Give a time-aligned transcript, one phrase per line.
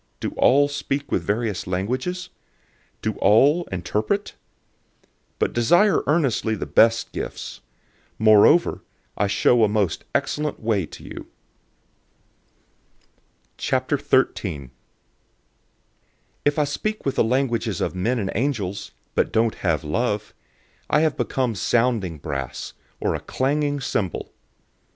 [0.19, 2.29] Do all speak with various languages?
[3.03, 4.33] Do all interpret?
[5.39, 7.61] 012:031 But earnestly desire the best gifts.
[8.17, 8.81] Moreover,
[9.15, 11.27] I show a most excellent way to you.
[13.59, 14.71] 013:001
[16.45, 20.33] If I speak with the languages of men and of angels, but don't have love,
[20.89, 24.33] I have become sounding brass, or a clanging cymbal.